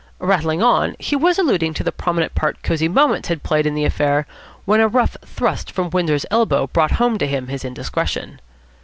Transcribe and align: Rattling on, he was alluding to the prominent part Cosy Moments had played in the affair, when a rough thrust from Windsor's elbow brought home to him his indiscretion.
Rattling 0.17 0.63
on, 0.63 0.95
he 0.97 1.15
was 1.15 1.37
alluding 1.37 1.75
to 1.75 1.83
the 1.83 1.91
prominent 1.91 2.33
part 2.33 2.63
Cosy 2.63 2.87
Moments 2.87 3.27
had 3.27 3.43
played 3.43 3.67
in 3.67 3.75
the 3.75 3.85
affair, 3.85 4.25
when 4.65 4.79
a 4.79 4.87
rough 4.87 5.15
thrust 5.23 5.69
from 5.69 5.91
Windsor's 5.91 6.25
elbow 6.31 6.65
brought 6.65 6.93
home 6.93 7.19
to 7.19 7.27
him 7.27 7.49
his 7.49 7.63
indiscretion. 7.63 8.41